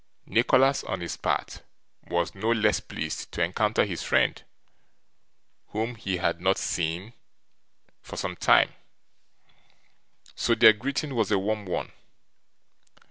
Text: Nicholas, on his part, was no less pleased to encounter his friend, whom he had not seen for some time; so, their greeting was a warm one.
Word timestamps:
Nicholas, 0.25 0.83
on 0.85 0.99
his 0.99 1.15
part, 1.15 1.61
was 2.07 2.33
no 2.33 2.49
less 2.51 2.79
pleased 2.79 3.31
to 3.31 3.43
encounter 3.43 3.85
his 3.85 4.01
friend, 4.01 4.41
whom 5.67 5.93
he 5.93 6.17
had 6.17 6.41
not 6.41 6.57
seen 6.57 7.13
for 8.01 8.17
some 8.17 8.35
time; 8.35 8.73
so, 10.33 10.55
their 10.55 10.73
greeting 10.73 11.13
was 11.13 11.29
a 11.29 11.37
warm 11.37 11.67
one. 11.67 11.91